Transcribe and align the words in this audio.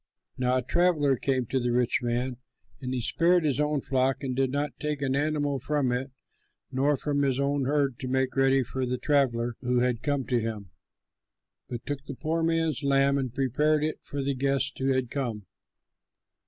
"Now 0.35 0.57
a 0.57 0.63
traveller 0.63 1.15
came 1.15 1.45
to 1.51 1.59
the 1.59 1.71
rich 1.71 1.99
man; 2.01 2.37
and 2.81 2.91
he 2.91 3.01
spared 3.01 3.43
his 3.43 3.59
own 3.59 3.81
flock 3.81 4.23
and 4.23 4.35
did 4.35 4.49
not 4.49 4.79
take 4.79 4.99
an 4.99 5.15
animal 5.15 5.59
from 5.59 5.91
it 5.91 6.09
nor 6.71 6.97
from 6.97 7.21
his 7.21 7.39
own 7.39 7.65
herd 7.65 7.99
to 7.99 8.07
make 8.07 8.35
ready 8.35 8.63
for 8.63 8.83
the 8.83 8.97
traveller 8.97 9.57
who 9.61 9.81
had 9.81 10.01
come 10.01 10.25
to 10.25 10.39
him, 10.39 10.71
but 11.69 11.85
took 11.85 12.03
the 12.05 12.15
poor 12.15 12.41
man's 12.41 12.81
lamb 12.81 13.19
and 13.19 13.35
prepared 13.35 13.83
it 13.83 13.97
for 14.01 14.23
the 14.23 14.33
guest 14.33 14.79
who 14.79 14.91
had 14.91 15.11
come." 15.11 15.45